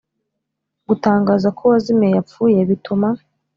Gutangaza 0.87 1.47
ko 1.57 1.61
uwazimiye 1.65 2.11
yapfuye 2.17 2.59
bituma 2.69 3.07